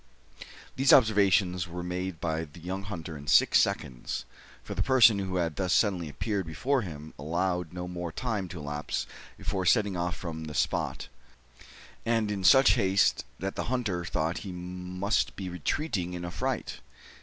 [0.77, 4.25] These observations were made by the young hunter in six seconds;
[4.63, 8.57] for the person who had thus suddenly appeared before him allowed no more time to
[8.57, 9.05] elapse
[9.37, 11.07] before setting off from the spot,
[12.03, 16.79] and in such haste that the hunter thought he must be retreating in affright.